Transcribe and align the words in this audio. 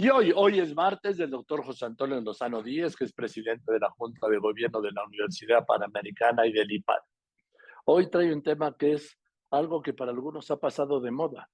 Y 0.00 0.10
hoy, 0.10 0.32
hoy 0.32 0.60
es 0.60 0.76
martes 0.76 1.16
del 1.16 1.30
doctor 1.30 1.64
José 1.64 1.84
Antonio 1.84 2.20
Lozano 2.20 2.62
Díez, 2.62 2.94
que 2.94 3.02
es 3.02 3.12
presidente 3.12 3.72
de 3.72 3.80
la 3.80 3.90
Junta 3.90 4.28
de 4.28 4.38
Gobierno 4.38 4.80
de 4.80 4.92
la 4.92 5.04
Universidad 5.04 5.66
Panamericana 5.66 6.46
y 6.46 6.52
del 6.52 6.70
IPAD. 6.70 7.00
Hoy 7.86 8.08
trae 8.08 8.32
un 8.32 8.40
tema 8.40 8.76
que 8.78 8.92
es 8.92 9.18
algo 9.50 9.82
que 9.82 9.94
para 9.94 10.12
algunos 10.12 10.52
ha 10.52 10.56
pasado 10.56 11.00
de 11.00 11.10
moda, 11.10 11.50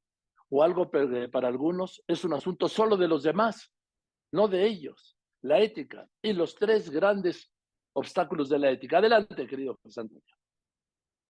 o 0.50 0.62
algo 0.62 0.90
que 0.90 1.30
para 1.30 1.48
algunos 1.48 2.04
es 2.06 2.22
un 2.22 2.34
asunto 2.34 2.68
solo 2.68 2.98
de 2.98 3.08
los 3.08 3.22
demás, 3.22 3.72
no 4.30 4.46
de 4.46 4.66
ellos, 4.66 5.16
la 5.40 5.60
ética 5.60 6.06
y 6.20 6.34
los 6.34 6.54
tres 6.54 6.90
grandes 6.90 7.50
obstáculos 7.94 8.50
de 8.50 8.58
la 8.58 8.70
ética. 8.72 8.98
Adelante, 8.98 9.46
querido 9.46 9.78
José 9.82 10.02
Antonio. 10.02 10.22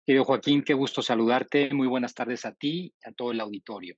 Querido 0.04 0.24
Joaquín, 0.24 0.64
qué 0.64 0.74
gusto 0.74 1.02
saludarte. 1.02 1.72
Muy 1.72 1.86
buenas 1.86 2.14
tardes 2.14 2.44
a 2.44 2.52
ti 2.52 2.92
y 3.00 3.08
a 3.08 3.12
todo 3.12 3.30
el 3.30 3.38
auditorio. 3.38 3.94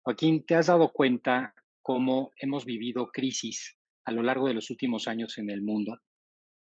Joaquín, 0.00 0.44
¿te 0.44 0.56
has 0.56 0.66
dado 0.66 0.88
cuenta 0.88 1.54
cómo 1.82 2.32
hemos 2.36 2.64
vivido 2.64 3.08
crisis 3.08 3.76
a 4.04 4.12
lo 4.12 4.22
largo 4.22 4.48
de 4.48 4.54
los 4.54 4.70
últimos 4.70 5.08
años 5.08 5.38
en 5.38 5.50
el 5.50 5.62
mundo, 5.62 5.98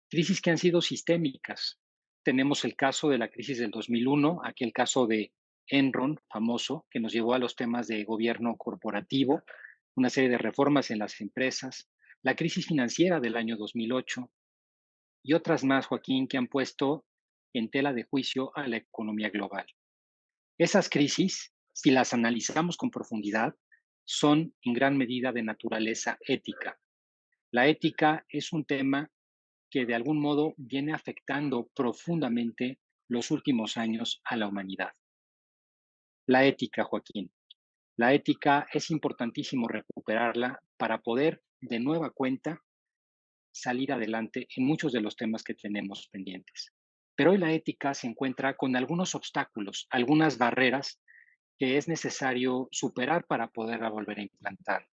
crisis 0.09 0.41
que 0.41 0.51
han 0.51 0.57
sido 0.57 0.81
sistémicas. 0.81 1.79
Tenemos 2.23 2.65
el 2.65 2.75
caso 2.75 3.09
de 3.09 3.17
la 3.17 3.29
crisis 3.29 3.59
del 3.59 3.71
2001, 3.71 4.41
aquel 4.43 4.71
caso 4.73 5.07
de 5.07 5.31
Enron, 5.67 6.19
famoso, 6.29 6.85
que 6.89 6.99
nos 6.99 7.13
llevó 7.13 7.33
a 7.33 7.39
los 7.39 7.55
temas 7.55 7.87
de 7.87 8.03
gobierno 8.03 8.55
corporativo, 8.57 9.43
una 9.95 10.09
serie 10.09 10.29
de 10.29 10.37
reformas 10.37 10.91
en 10.91 10.99
las 10.99 11.19
empresas, 11.21 11.89
la 12.21 12.35
crisis 12.35 12.67
financiera 12.67 13.19
del 13.19 13.37
año 13.37 13.55
2008 13.57 14.31
y 15.23 15.33
otras 15.33 15.63
más, 15.63 15.87
Joaquín, 15.87 16.27
que 16.27 16.37
han 16.37 16.47
puesto 16.47 17.05
en 17.53 17.69
tela 17.69 17.93
de 17.93 18.03
juicio 18.03 18.51
a 18.55 18.67
la 18.67 18.77
economía 18.77 19.29
global. 19.29 19.65
Esas 20.57 20.89
crisis, 20.89 21.53
si 21.73 21.91
las 21.91 22.13
analizamos 22.13 22.77
con 22.77 22.91
profundidad, 22.91 23.55
son 24.05 24.53
en 24.61 24.73
gran 24.73 24.97
medida 24.97 25.31
de 25.31 25.43
naturaleza 25.43 26.17
ética. 26.21 26.79
La 27.51 27.67
ética 27.67 28.25
es 28.29 28.53
un 28.53 28.65
tema 28.65 29.11
que 29.69 29.85
de 29.85 29.95
algún 29.95 30.21
modo 30.21 30.53
viene 30.57 30.93
afectando 30.93 31.69
profundamente 31.75 32.79
los 33.07 33.31
últimos 33.31 33.77
años 33.77 34.21
a 34.23 34.37
la 34.37 34.47
humanidad. 34.47 34.91
La 36.27 36.45
ética, 36.45 36.83
Joaquín. 36.83 37.31
La 37.97 38.13
ética 38.13 38.67
es 38.73 38.89
importantísimo 38.91 39.67
recuperarla 39.67 40.59
para 40.77 41.01
poder 41.01 41.41
de 41.61 41.79
nueva 41.79 42.09
cuenta 42.11 42.61
salir 43.51 43.93
adelante 43.93 44.47
en 44.55 44.65
muchos 44.65 44.91
de 44.91 45.01
los 45.01 45.15
temas 45.15 45.43
que 45.43 45.53
tenemos 45.53 46.07
pendientes. 46.09 46.73
Pero 47.15 47.31
hoy 47.31 47.37
la 47.37 47.53
ética 47.53 47.93
se 47.93 48.07
encuentra 48.07 48.57
con 48.57 48.75
algunos 48.75 49.15
obstáculos, 49.15 49.87
algunas 49.89 50.37
barreras 50.37 50.99
que 51.57 51.77
es 51.77 51.87
necesario 51.87 52.67
superar 52.71 53.25
para 53.25 53.47
poderla 53.47 53.89
volver 53.89 54.19
a 54.19 54.23
implantar. 54.23 54.87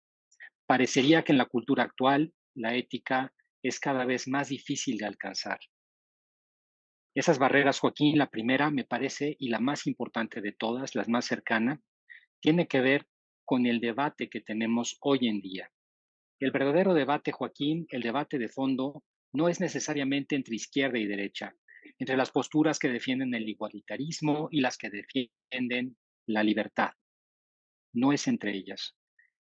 Parecería 0.66 1.24
que 1.24 1.32
en 1.32 1.38
la 1.38 1.46
cultura 1.46 1.84
actual 1.84 2.34
la 2.56 2.76
ética 2.76 3.34
es 3.64 3.80
cada 3.80 4.06
vez 4.06 4.28
más 4.28 4.50
difícil 4.50 4.98
de 4.98 5.06
alcanzar. 5.06 5.60
Esas 7.14 7.40
barreras, 7.40 7.80
Joaquín, 7.80 8.18
la 8.18 8.30
primera 8.30 8.72
me 8.72 8.86
parece 8.86 9.36
y 9.38 9.50
la 9.50 9.60
más 9.60 9.86
importante 9.86 10.40
de 10.42 10.54
todas, 10.54 10.96
la 10.96 11.04
más 11.08 11.26
cercana, 11.26 11.82
tiene 12.40 12.68
que 12.68 12.80
ver 12.80 13.06
con 13.44 13.66
el 13.66 13.82
debate 13.82 14.30
que 14.30 14.40
tenemos 14.40 14.98
hoy 15.02 15.28
en 15.28 15.42
día. 15.42 15.70
El 16.40 16.52
verdadero 16.52 16.94
debate, 16.94 17.32
Joaquín, 17.32 17.86
el 17.90 18.02
debate 18.02 18.38
de 18.38 18.48
fondo, 18.48 19.04
no 19.34 19.50
es 19.50 19.60
necesariamente 19.60 20.36
entre 20.36 20.56
izquierda 20.56 20.98
y 21.00 21.06
derecha, 21.06 21.54
entre 22.00 22.18
las 22.18 22.32
posturas 22.32 22.80
que 22.80 22.90
defienden 22.90 23.34
el 23.34 23.48
igualitarismo 23.48 24.48
y 24.52 24.62
las 24.62 24.78
que 24.78 24.90
defienden 24.90 25.98
la 26.34 26.44
libertad. 26.44 26.92
No 27.94 28.14
es 28.14 28.28
entre 28.28 28.56
ellas. 28.56 28.96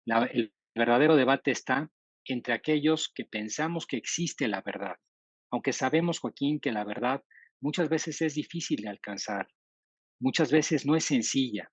el 0.06 0.52
verdadero 0.74 1.16
debate 1.16 1.50
está 1.50 1.90
entre 2.27 2.54
aquellos 2.54 3.12
que 3.14 3.24
pensamos 3.24 3.86
que 3.86 3.96
existe 3.96 4.48
la 4.48 4.62
verdad, 4.62 4.96
aunque 5.50 5.72
sabemos, 5.72 6.18
Joaquín, 6.18 6.58
que 6.58 6.72
la 6.72 6.84
verdad 6.84 7.22
muchas 7.60 7.88
veces 7.88 8.20
es 8.22 8.34
difícil 8.34 8.83
de 8.83 8.89
alcanzar, 8.89 9.48
muchas 10.20 10.50
veces 10.50 10.84
no 10.86 10.96
es 10.96 11.05
sencilla, 11.05 11.70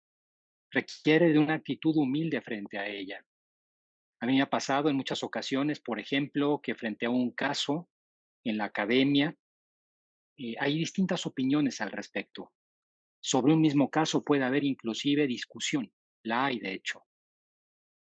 requiere 0.71 1.31
de 1.31 1.39
una 1.39 1.55
actitud 1.55 1.95
humilde 1.95 2.41
frente 2.41 2.77
a 2.77 2.87
ella. 2.87 3.25
A 4.21 4.27
mí 4.27 4.35
me 4.35 4.41
ha 4.41 4.49
pasado 4.49 4.89
en 4.89 4.95
muchas 4.95 5.23
ocasiones, 5.23 5.79
por 5.79 5.99
ejemplo, 5.99 6.59
que 6.61 6.75
frente 6.75 7.07
a 7.07 7.09
un 7.09 7.31
caso 7.31 7.89
en 8.43 8.57
la 8.57 8.65
academia, 8.65 9.35
eh, 10.37 10.55
hay 10.59 10.77
distintas 10.77 11.25
opiniones 11.25 11.81
al 11.81 11.91
respecto. 11.91 12.51
Sobre 13.23 13.53
un 13.53 13.61
mismo 13.61 13.91
caso 13.91 14.23
puede 14.23 14.43
haber 14.43 14.63
inclusive 14.63 15.27
discusión, 15.27 15.91
la 16.23 16.45
hay 16.45 16.59
de 16.59 16.73
hecho. 16.73 17.03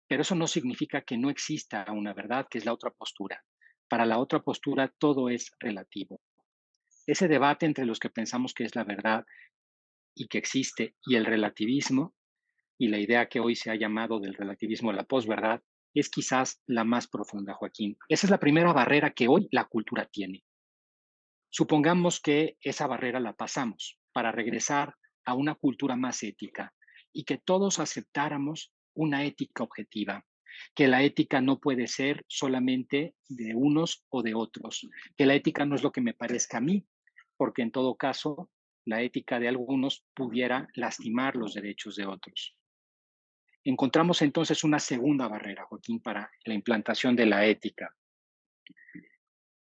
Pero 0.06 0.22
eso 0.22 0.36
no 0.36 0.46
significa 0.46 1.02
que 1.02 1.18
no 1.18 1.28
exista 1.28 1.84
una 1.90 2.14
verdad, 2.14 2.46
que 2.48 2.58
es 2.58 2.64
la 2.64 2.72
otra 2.72 2.90
postura. 2.90 3.44
Para 3.88 4.06
la 4.06 4.18
otra 4.18 4.42
postura 4.42 4.94
todo 4.98 5.28
es 5.28 5.52
relativo. 5.58 6.20
Ese 7.04 7.26
debate 7.26 7.66
entre 7.66 7.84
los 7.84 7.98
que 7.98 8.10
pensamos 8.10 8.54
que 8.54 8.62
es 8.62 8.76
la 8.76 8.84
verdad 8.84 9.26
y 10.14 10.28
que 10.28 10.38
existe 10.38 10.94
y 11.04 11.16
el 11.16 11.26
relativismo, 11.26 12.14
y 12.78 12.88
la 12.88 12.98
idea 12.98 13.28
que 13.28 13.40
hoy 13.40 13.56
se 13.56 13.70
ha 13.70 13.74
llamado 13.74 14.20
del 14.20 14.34
relativismo 14.34 14.90
a 14.90 14.94
la 14.94 15.04
posverdad, 15.04 15.62
es 15.94 16.10
quizás 16.10 16.62
la 16.66 16.84
más 16.84 17.08
profunda, 17.08 17.54
Joaquín. 17.54 17.98
Esa 18.08 18.26
es 18.26 18.30
la 18.30 18.38
primera 18.38 18.72
barrera 18.72 19.10
que 19.10 19.28
hoy 19.28 19.48
la 19.50 19.64
cultura 19.64 20.06
tiene. 20.06 20.44
Supongamos 21.50 22.20
que 22.20 22.56
esa 22.60 22.86
barrera 22.86 23.20
la 23.20 23.34
pasamos 23.34 23.98
para 24.12 24.32
regresar 24.32 24.94
a 25.24 25.34
una 25.34 25.54
cultura 25.54 25.96
más 25.96 26.22
ética 26.22 26.74
y 27.12 27.24
que 27.24 27.38
todos 27.38 27.78
aceptáramos 27.78 28.72
una 28.94 29.24
ética 29.24 29.62
objetiva, 29.62 30.24
que 30.74 30.88
la 30.88 31.02
ética 31.02 31.40
no 31.40 31.60
puede 31.60 31.86
ser 31.86 32.24
solamente 32.28 33.14
de 33.28 33.54
unos 33.54 34.04
o 34.08 34.22
de 34.22 34.34
otros, 34.34 34.88
que 35.16 35.26
la 35.26 35.34
ética 35.34 35.64
no 35.64 35.74
es 35.74 35.82
lo 35.82 35.92
que 35.92 36.00
me 36.00 36.14
parezca 36.14 36.58
a 36.58 36.60
mí, 36.60 36.86
porque 37.36 37.62
en 37.62 37.70
todo 37.70 37.96
caso 37.96 38.50
la 38.84 39.02
ética 39.02 39.38
de 39.38 39.48
algunos 39.48 40.04
pudiera 40.14 40.68
lastimar 40.74 41.36
los 41.36 41.54
derechos 41.54 41.96
de 41.96 42.06
otros. 42.06 42.56
Encontramos 43.64 44.22
entonces 44.22 44.64
una 44.64 44.80
segunda 44.80 45.28
barrera, 45.28 45.64
Joaquín, 45.64 46.00
para 46.00 46.30
la 46.44 46.54
implantación 46.54 47.14
de 47.14 47.26
la 47.26 47.46
ética 47.46 47.94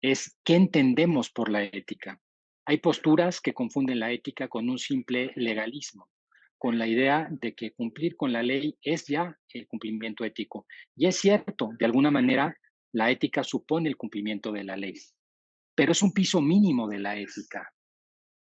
es 0.03 0.38
qué 0.44 0.54
entendemos 0.54 1.30
por 1.30 1.48
la 1.48 1.65
ética. 1.65 2.20
Hay 2.69 2.77
posturas 2.81 3.41
que 3.41 3.55
confunden 3.55 3.99
la 3.99 4.12
ética 4.12 4.47
con 4.47 4.69
un 4.69 4.79
simple 4.79 5.33
legalismo, 5.37 6.11
con 6.59 6.79
la 6.79 6.87
idea 6.87 7.27
de 7.31 7.55
que 7.55 7.73
cumplir 7.73 8.15
con 8.15 8.31
la 8.31 8.43
ley 8.43 8.77
es 8.83 9.06
ya 9.06 9.34
el 9.55 9.67
cumplimiento 9.67 10.23
ético. 10.23 10.67
Y 10.95 11.07
es 11.07 11.17
cierto, 11.17 11.71
de 11.78 11.87
alguna 11.87 12.11
manera, 12.11 12.55
la 12.93 13.11
ética 13.11 13.43
supone 13.43 13.89
el 13.89 13.97
cumplimiento 13.97 14.53
de 14.53 14.65
la 14.65 14.77
ley, 14.77 14.93
pero 15.75 15.93
es 15.93 16.03
un 16.03 16.12
piso 16.12 16.43
mínimo 16.43 16.87
de 16.87 16.99
la 16.99 17.17
ética. 17.17 17.73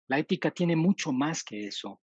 La 0.06 0.20
ética 0.20 0.52
tiene 0.52 0.76
mucho 0.76 1.10
más 1.10 1.42
que 1.42 1.66
eso. 1.66 2.00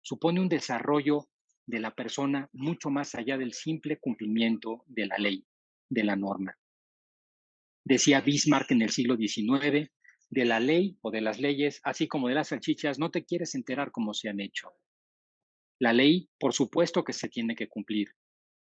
Supone 0.00 0.40
un 0.40 0.48
desarrollo 0.48 1.28
de 1.64 1.78
la 1.78 1.94
persona 1.94 2.50
mucho 2.52 2.90
más 2.90 3.14
allá 3.14 3.38
del 3.38 3.52
simple 3.52 4.00
cumplimiento 4.00 4.82
de 4.88 5.06
la 5.06 5.16
ley, 5.16 5.46
de 5.88 6.02
la 6.02 6.16
norma. 6.16 6.58
Decía 7.84 8.20
Bismarck 8.20 8.72
en 8.72 8.82
el 8.82 8.90
siglo 8.90 9.16
XIX, 9.16 9.88
de 10.32 10.46
la 10.46 10.60
ley 10.60 10.96
o 11.02 11.10
de 11.10 11.20
las 11.20 11.38
leyes, 11.38 11.82
así 11.84 12.08
como 12.08 12.26
de 12.28 12.34
las 12.34 12.48
salchichas, 12.48 12.98
no 12.98 13.10
te 13.10 13.22
quieres 13.22 13.54
enterar 13.54 13.90
cómo 13.92 14.14
se 14.14 14.30
han 14.30 14.40
hecho. 14.40 14.72
La 15.78 15.92
ley, 15.92 16.30
por 16.38 16.54
supuesto 16.54 17.04
que 17.04 17.12
se 17.12 17.28
tiene 17.28 17.54
que 17.54 17.68
cumplir, 17.68 18.08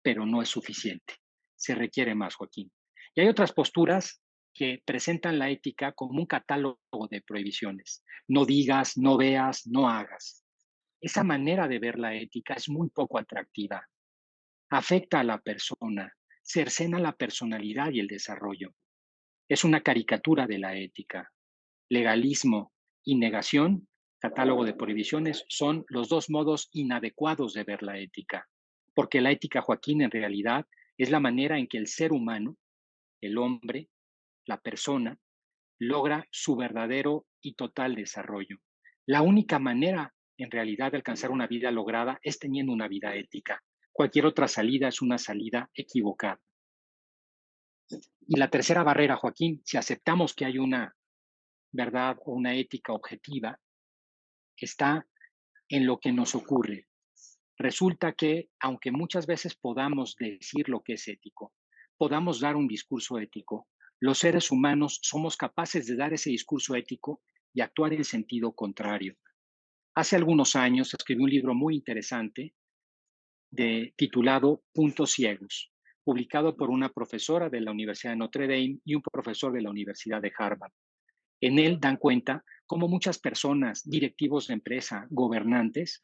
pero 0.02 0.26
no 0.26 0.42
es 0.42 0.50
suficiente. 0.50 1.14
Se 1.56 1.74
requiere 1.74 2.14
más, 2.14 2.36
Joaquín. 2.36 2.70
Y 3.16 3.22
hay 3.22 3.30
otras 3.30 3.54
posturas 3.54 4.22
que 4.54 4.84
presentan 4.86 5.40
la 5.40 5.50
ética 5.50 5.94
como 5.94 6.20
un 6.20 6.26
catálogo 6.26 7.08
de 7.10 7.22
prohibiciones. 7.22 8.04
No 8.28 8.46
digas, 8.46 8.98
no 8.98 9.16
veas, 9.16 9.66
no 9.66 9.88
hagas. 9.88 10.44
Esa 11.00 11.24
manera 11.24 11.70
de 11.70 11.80
ver 11.80 11.98
la 11.98 12.16
ética 12.16 12.56
es 12.56 12.68
muy 12.68 12.90
poco 12.90 13.18
atractiva. 13.18 13.88
Afecta 14.72 15.22
a 15.22 15.24
la 15.24 15.40
persona, 15.40 16.12
cercena 16.44 17.00
la 17.00 17.16
personalidad 17.16 17.92
y 17.92 18.02
el 18.02 18.08
desarrollo. 18.08 18.76
Es 19.48 19.64
una 19.64 19.80
caricatura 19.80 20.48
de 20.48 20.60
la 20.60 20.76
ética. 20.76 21.32
Legalismo 21.90 22.74
y 23.04 23.16
negación, 23.16 23.88
catálogo 24.20 24.66
de 24.66 24.74
prohibiciones, 24.74 25.46
son 25.50 25.86
los 25.88 26.10
dos 26.10 26.30
modos 26.30 26.70
inadecuados 26.72 27.54
de 27.54 27.64
ver 27.64 27.84
la 27.84 28.00
ética, 28.00 28.48
porque 28.94 29.22
la 29.22 29.32
ética, 29.32 29.62
Joaquín, 29.62 30.02
en 30.02 30.12
realidad 30.12 30.66
es 30.98 31.12
la 31.12 31.20
manera 31.20 31.60
en 31.60 31.68
que 31.68 31.78
el 31.78 31.88
ser 31.88 32.12
humano, 32.12 32.58
el 33.22 33.38
hombre, 33.38 33.90
la 34.46 34.60
persona, 34.60 35.18
logra 35.80 36.26
su 36.32 36.56
verdadero 36.56 37.28
y 37.42 37.54
total 37.54 37.96
desarrollo. 37.96 38.58
La 39.06 39.22
única 39.22 39.60
manera, 39.60 40.14
en 40.38 40.50
realidad, 40.50 40.92
de 40.92 40.98
alcanzar 40.98 41.32
una 41.32 41.48
vida 41.48 41.70
lograda 41.72 42.20
es 42.24 42.40
teniendo 42.40 42.72
una 42.72 42.88
vida 42.88 43.16
ética. 43.16 43.62
Cualquier 43.92 44.26
otra 44.26 44.48
salida 44.48 44.88
es 44.88 45.02
una 45.02 45.18
salida 45.18 45.70
equivocada. 45.74 46.40
Y 48.28 48.38
la 48.38 48.50
tercera 48.50 48.84
barrera, 48.84 49.16
Joaquín, 49.16 49.62
si 49.64 49.78
aceptamos 49.78 50.34
que 50.34 50.46
hay 50.46 50.58
una 50.58 50.95
verdad 51.76 52.18
o 52.26 52.34
una 52.34 52.56
ética 52.56 52.94
objetiva, 52.94 53.60
está 54.58 55.06
en 55.70 55.86
lo 55.86 56.00
que 56.00 56.12
nos 56.12 56.36
ocurre. 56.36 56.88
Resulta 57.58 58.14
que, 58.14 58.50
aunque 58.60 58.92
muchas 58.92 59.26
veces 59.28 59.56
podamos 59.56 60.16
decir 60.18 60.70
lo 60.70 60.82
que 60.82 60.94
es 60.94 61.08
ético, 61.08 61.54
podamos 61.98 62.40
dar 62.40 62.56
un 62.56 62.68
discurso 62.68 63.18
ético, 63.20 63.68
los 64.02 64.20
seres 64.20 64.52
humanos 64.52 65.00
somos 65.02 65.38
capaces 65.38 65.88
de 65.88 65.96
dar 65.96 66.14
ese 66.14 66.30
discurso 66.30 66.76
ético 66.76 67.22
y 67.54 67.62
actuar 67.62 67.94
en 67.94 68.04
sentido 68.04 68.52
contrario. 68.54 69.16
Hace 69.96 70.18
algunos 70.18 70.56
años 70.58 70.94
escribí 70.94 71.24
un 71.24 71.30
libro 71.30 71.56
muy 71.56 71.76
interesante 71.76 72.54
titulado 73.96 74.64
Puntos 74.74 75.14
Ciegos, 75.14 75.72
publicado 76.04 76.58
por 76.58 76.70
una 76.70 76.90
profesora 76.90 77.50
de 77.50 77.62
la 77.62 77.72
Universidad 77.72 78.12
de 78.12 78.18
Notre 78.18 78.48
Dame 78.48 78.80
y 78.84 78.96
un 78.96 79.02
profesor 79.02 79.54
de 79.54 79.62
la 79.62 79.70
Universidad 79.70 80.22
de 80.22 80.34
Harvard. 80.38 80.74
En 81.42 81.60
él 81.60 81.80
dan 81.80 81.98
cuenta 81.98 82.44
cómo 82.66 82.88
muchas 82.88 83.20
personas, 83.20 83.88
directivos 83.88 84.48
de 84.48 84.56
empresa, 84.56 85.08
gobernantes, 85.10 86.02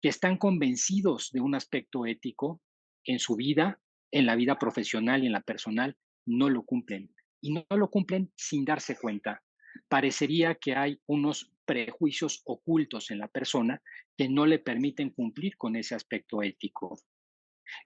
que 0.00 0.08
están 0.08 0.36
convencidos 0.36 1.30
de 1.32 1.40
un 1.40 1.54
aspecto 1.54 2.06
ético 2.06 2.60
en 3.04 3.18
su 3.18 3.36
vida, 3.36 3.80
en 4.10 4.26
la 4.26 4.36
vida 4.36 4.58
profesional 4.58 5.22
y 5.22 5.26
en 5.26 5.32
la 5.32 5.40
personal, 5.40 5.96
no 6.26 6.50
lo 6.50 6.62
cumplen. 6.62 7.14
Y 7.40 7.52
no 7.52 7.64
lo 7.70 7.90
cumplen 7.90 8.32
sin 8.36 8.64
darse 8.64 8.96
cuenta. 8.96 9.42
Parecería 9.88 10.54
que 10.54 10.74
hay 10.74 11.00
unos 11.06 11.52
prejuicios 11.64 12.42
ocultos 12.44 13.10
en 13.10 13.18
la 13.18 13.28
persona 13.28 13.82
que 14.16 14.28
no 14.28 14.46
le 14.46 14.58
permiten 14.58 15.10
cumplir 15.10 15.56
con 15.56 15.76
ese 15.76 15.94
aspecto 15.94 16.42
ético. 16.42 16.96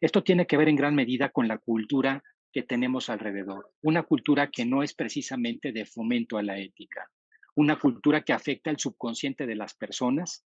Esto 0.00 0.22
tiene 0.22 0.46
que 0.46 0.56
ver 0.56 0.68
en 0.68 0.76
gran 0.76 0.94
medida 0.94 1.30
con 1.30 1.48
la 1.48 1.58
cultura 1.58 2.22
que 2.52 2.62
tenemos 2.62 3.08
alrededor, 3.08 3.72
una 3.82 4.02
cultura 4.02 4.50
que 4.50 4.64
no 4.64 4.82
es 4.82 4.94
precisamente 4.94 5.72
de 5.72 5.86
fomento 5.86 6.38
a 6.38 6.42
la 6.42 6.58
ética, 6.58 7.10
una 7.54 7.78
cultura 7.78 8.22
que 8.22 8.32
afecta 8.32 8.70
el 8.70 8.78
subconsciente 8.78 9.46
de 9.46 9.56
las 9.56 9.74
personas 9.74 10.44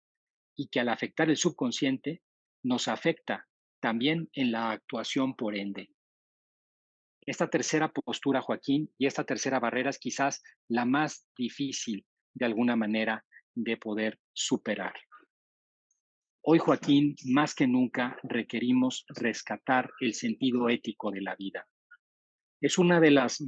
y 0.56 0.68
que 0.68 0.80
al 0.80 0.88
afectar 0.88 1.28
el 1.30 1.36
subconsciente 1.36 2.22
nos 2.62 2.88
afecta 2.88 3.46
también 3.80 4.28
en 4.32 4.52
la 4.52 4.70
actuación 4.70 5.34
por 5.34 5.56
ende. 5.56 5.90
Esta 7.26 7.48
tercera 7.48 7.92
postura, 7.92 8.40
Joaquín, 8.40 8.90
y 8.98 9.06
esta 9.06 9.24
tercera 9.24 9.60
barrera 9.60 9.90
es 9.90 9.98
quizás 9.98 10.42
la 10.68 10.84
más 10.84 11.26
difícil 11.36 12.04
de 12.34 12.46
alguna 12.46 12.76
manera 12.76 13.24
de 13.54 13.76
poder 13.76 14.18
superar. 14.32 14.94
Hoy, 16.42 16.58
Joaquín, 16.58 17.16
más 17.26 17.54
que 17.54 17.66
nunca 17.66 18.18
requerimos 18.22 19.04
rescatar 19.08 19.90
el 20.00 20.14
sentido 20.14 20.70
ético 20.70 21.10
de 21.10 21.20
la 21.20 21.36
vida. 21.36 21.66
Es 22.60 22.78
una 22.78 23.00
de 23.00 23.10
las 23.10 23.42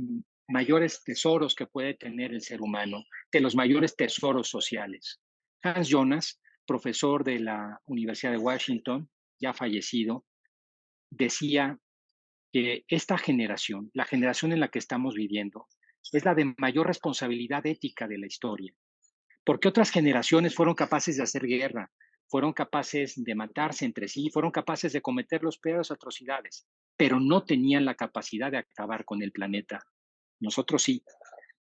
mayores 0.49 1.03
tesoros 1.05 1.55
que 1.55 1.67
puede 1.67 1.94
tener 1.94 2.32
el 2.32 2.43
ser 2.43 2.61
humano, 2.61 3.05
de 3.31 3.41
los 3.41 3.55
mayores 3.55 3.97
tesoros 3.97 4.49
sociales. 4.49 5.20
Hans 5.62 5.88
Jonas, 5.88 6.41
profesor 6.67 7.25
de 7.25 7.41
la 7.41 7.81
Universidad 7.87 8.32
de 8.32 8.38
Washington, 8.38 9.09
ya 9.41 9.53
fallecido, 9.53 10.25
decía 11.11 11.79
que 12.53 12.85
esta 12.88 13.19
generación, 13.19 13.91
la 13.94 14.05
generación 14.05 14.53
en 14.53 14.61
la 14.61 14.69
que 14.69 14.79
estamos 14.79 15.14
viviendo, 15.14 15.67
es 16.12 16.25
la 16.25 16.35
de 16.35 16.55
mayor 16.59 16.87
responsabilidad 16.87 17.64
ética 17.67 18.09
de 18.09 18.19
la 18.19 18.26
historia 18.26 18.75
porque 19.44 19.69
otras 19.69 19.91
generaciones 19.91 20.55
fueron 20.55 20.75
capaces 20.75 21.17
de 21.17 21.23
hacer 21.23 21.47
guerra, 21.47 21.91
fueron 22.29 22.53
capaces 22.53 23.14
de 23.17 23.35
matarse 23.35 23.85
entre 23.85 24.09
sí, 24.09 24.31
fueron 24.31 24.50
capaces 24.50 24.93
de 24.93 25.03
cometer 25.03 25.43
los 25.43 25.59
peores 25.59 25.91
atrocidades, 25.91 26.67
pero 26.96 27.20
no 27.20 27.44
tenían 27.44 27.84
la 27.84 27.94
capacidad 27.94 28.50
de 28.50 28.58
acabar 28.58 29.04
con 29.04 29.22
el 29.22 29.32
planeta. 29.32 29.84
Nosotros 30.40 30.82
sí, 30.82 31.04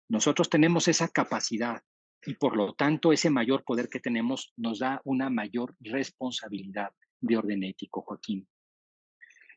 nosotros 0.08 0.50
tenemos 0.50 0.88
esa 0.88 1.08
capacidad 1.08 1.82
y 2.26 2.36
por 2.36 2.58
lo 2.58 2.74
tanto 2.74 3.14
ese 3.14 3.30
mayor 3.30 3.64
poder 3.64 3.90
que 3.90 4.00
tenemos 4.00 4.54
nos 4.58 4.80
da 4.80 5.02
una 5.06 5.30
mayor 5.30 5.76
responsabilidad 5.80 6.90
de 7.22 7.38
orden 7.38 7.64
ético, 7.64 8.02
Joaquín. 8.02 8.48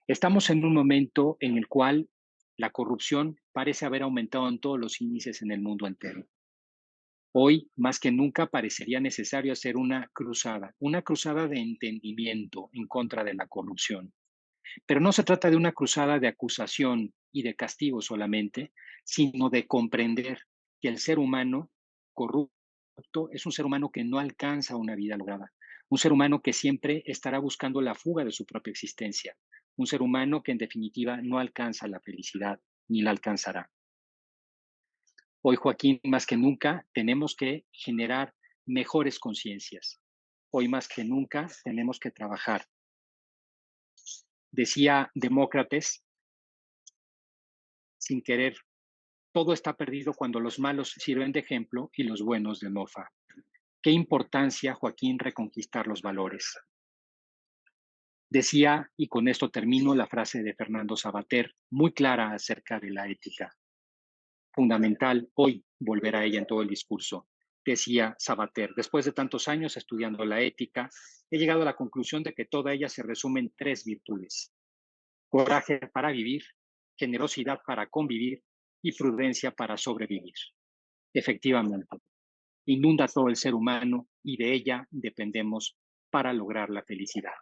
Estamos 0.06 0.50
en 0.50 0.64
un 0.64 0.74
momento 0.74 1.36
en 1.40 1.56
el 1.56 1.68
cual 1.68 2.08
la 2.56 2.70
corrupción 2.70 3.36
parece 3.52 3.86
haber 3.86 4.02
aumentado 4.02 4.48
en 4.48 4.58
todos 4.58 4.78
los 4.78 5.00
índices 5.00 5.42
en 5.42 5.52
el 5.52 5.60
mundo 5.60 5.86
entero. 5.86 6.26
Hoy, 7.34 7.70
más 7.76 7.98
que 7.98 8.12
nunca, 8.12 8.46
parecería 8.46 9.00
necesario 9.00 9.52
hacer 9.52 9.76
una 9.76 10.10
cruzada, 10.12 10.74
una 10.78 11.00
cruzada 11.00 11.48
de 11.48 11.60
entendimiento 11.60 12.68
en 12.72 12.86
contra 12.86 13.24
de 13.24 13.34
la 13.34 13.46
corrupción. 13.46 14.12
Pero 14.86 15.00
no 15.00 15.12
se 15.12 15.24
trata 15.24 15.50
de 15.50 15.56
una 15.56 15.72
cruzada 15.72 16.18
de 16.18 16.28
acusación 16.28 17.14
y 17.32 17.42
de 17.42 17.54
castigo 17.54 18.00
solamente, 18.00 18.72
sino 19.04 19.50
de 19.50 19.66
comprender 19.66 20.40
que 20.80 20.88
el 20.88 20.98
ser 20.98 21.18
humano 21.18 21.70
corrupto 22.12 23.30
es 23.32 23.46
un 23.46 23.52
ser 23.52 23.64
humano 23.64 23.90
que 23.90 24.04
no 24.04 24.18
alcanza 24.18 24.76
una 24.76 24.94
vida 24.94 25.16
lograda, 25.16 25.52
un 25.88 25.98
ser 25.98 26.12
humano 26.12 26.42
que 26.42 26.52
siempre 26.52 27.02
estará 27.06 27.38
buscando 27.38 27.80
la 27.80 27.94
fuga 27.94 28.24
de 28.24 28.32
su 28.32 28.44
propia 28.46 28.70
existencia, 28.70 29.36
un 29.76 29.86
ser 29.86 30.02
humano 30.02 30.42
que 30.42 30.52
en 30.52 30.58
definitiva 30.58 31.18
no 31.22 31.38
alcanza 31.38 31.88
la 31.88 32.00
felicidad 32.00 32.60
ni 32.88 33.02
la 33.02 33.10
alcanzará. 33.10 33.70
Hoy, 35.42 35.56
Joaquín, 35.56 36.00
más 36.04 36.24
que 36.24 36.36
nunca, 36.36 36.86
tenemos 36.92 37.34
que 37.34 37.66
generar 37.72 38.34
mejores 38.64 39.18
conciencias. 39.18 40.00
Hoy 40.50 40.68
más 40.68 40.86
que 40.86 41.04
nunca 41.04 41.48
tenemos 41.64 41.98
que 41.98 42.10
trabajar. 42.10 42.66
Decía 44.52 45.10
Demócrates, 45.14 46.04
sin 47.98 48.22
querer, 48.22 48.56
todo 49.32 49.52
está 49.52 49.76
perdido 49.76 50.12
cuando 50.12 50.38
los 50.40 50.58
malos 50.58 50.90
sirven 50.90 51.32
de 51.32 51.40
ejemplo 51.40 51.90
y 51.96 52.04
los 52.04 52.22
buenos 52.22 52.60
de 52.60 52.70
mofa. 52.70 53.10
Qué 53.82 53.90
importancia, 53.90 54.74
Joaquín, 54.74 55.18
reconquistar 55.18 55.86
los 55.86 56.02
valores. 56.02 56.56
Decía, 58.28 58.90
y 58.96 59.08
con 59.08 59.26
esto 59.28 59.50
termino, 59.50 59.94
la 59.94 60.06
frase 60.06 60.42
de 60.42 60.54
Fernando 60.54 60.96
Sabater, 60.96 61.54
muy 61.70 61.92
clara 61.92 62.32
acerca 62.32 62.78
de 62.78 62.90
la 62.90 63.08
ética 63.08 63.56
fundamental 64.52 65.30
hoy 65.34 65.64
volver 65.78 66.16
a 66.16 66.24
ella 66.24 66.38
en 66.38 66.46
todo 66.46 66.62
el 66.62 66.68
discurso. 66.68 67.26
Decía 67.64 68.16
Sabater, 68.18 68.72
después 68.74 69.04
de 69.04 69.12
tantos 69.12 69.46
años 69.46 69.76
estudiando 69.76 70.24
la 70.24 70.40
ética, 70.40 70.90
he 71.30 71.38
llegado 71.38 71.62
a 71.62 71.66
la 71.66 71.76
conclusión 71.76 72.22
de 72.22 72.34
que 72.34 72.44
toda 72.44 72.72
ella 72.72 72.88
se 72.88 73.02
resume 73.02 73.40
en 73.40 73.52
tres 73.56 73.84
virtudes. 73.84 74.52
Coraje 75.28 75.78
para 75.92 76.10
vivir, 76.10 76.42
generosidad 76.98 77.60
para 77.64 77.86
convivir 77.86 78.42
y 78.82 78.92
prudencia 78.92 79.52
para 79.52 79.76
sobrevivir. 79.76 80.34
Efectivamente, 81.14 81.98
inunda 82.66 83.06
todo 83.06 83.28
el 83.28 83.36
ser 83.36 83.54
humano 83.54 84.08
y 84.24 84.36
de 84.36 84.52
ella 84.52 84.86
dependemos 84.90 85.76
para 86.10 86.32
lograr 86.32 86.68
la 86.68 86.82
felicidad. 86.82 87.32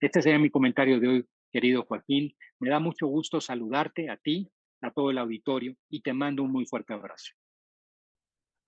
Este 0.00 0.22
sería 0.22 0.38
mi 0.38 0.50
comentario 0.50 0.98
de 0.98 1.08
hoy, 1.08 1.26
querido 1.52 1.84
Joaquín. 1.84 2.34
Me 2.58 2.70
da 2.70 2.80
mucho 2.80 3.06
gusto 3.06 3.40
saludarte 3.40 4.10
a 4.10 4.16
ti 4.16 4.48
a 4.80 4.90
todo 4.90 5.10
el 5.10 5.18
auditorio 5.18 5.74
y 5.90 6.02
te 6.02 6.12
mando 6.12 6.42
un 6.42 6.52
muy 6.52 6.66
fuerte 6.66 6.94
abrazo. 6.94 7.32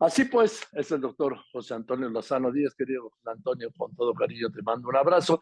Así 0.01 0.25
pues, 0.25 0.67
es 0.73 0.91
el 0.93 1.03
doctor 1.03 1.37
José 1.53 1.75
Antonio 1.75 2.09
Lozano 2.09 2.51
Díaz, 2.51 2.75
querido 2.75 3.11
José 3.11 3.31
Antonio, 3.33 3.71
con 3.77 3.95
todo 3.95 4.15
cariño 4.15 4.51
te 4.51 4.63
mando 4.63 4.89
un 4.89 4.97
abrazo. 4.97 5.41